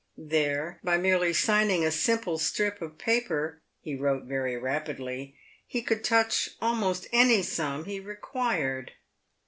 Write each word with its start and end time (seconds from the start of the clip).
There, 0.17 0.79
by 0.83 0.97
merely 0.97 1.31
signing 1.31 1.85
a 1.85 1.91
simple 1.91 2.39
strip 2.39 2.81
of 2.81 2.97
paper— 2.97 3.61
he 3.83 3.93
wrote 3.95 4.23
very 4.23 4.57
rapidly— 4.57 5.35
he 5.67 5.83
could 5.83 6.03
touch 6.03 6.49
almost 6.59 7.05
any 7.13 7.43
sum 7.43 7.85
he 7.85 7.99
required. 7.99 8.93